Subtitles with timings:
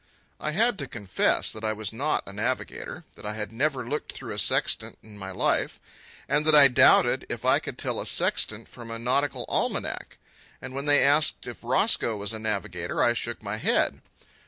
[0.39, 4.11] I had to confess that I was not a navigator, that I had never looked
[4.13, 5.79] through a sextant in my life,
[6.27, 10.17] and that I doubted if I could tell a sextant from a nautical almanac.
[10.59, 14.01] And when they asked if Roscoe was a navigator, I shook my head.